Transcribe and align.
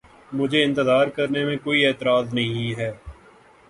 مجھے 0.33 0.63
اِنتظار 0.63 1.07
کرنے 1.07 1.43
میں 1.45 1.57
کوئی 1.63 1.85
اعتراض 1.85 2.33
نہیں 2.33 2.79
ہے۔ 2.79 2.91